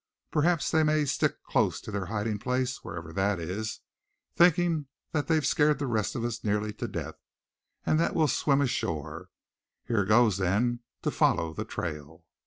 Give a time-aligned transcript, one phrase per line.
[0.31, 3.81] "Perhaps they may stick close to their hiding place, wherever that is,
[4.35, 7.19] thinking they've scared the rest of us nearly to death;
[7.85, 9.29] and that we'll swim ashore.
[9.85, 12.25] Here goes, then, to follow the trail."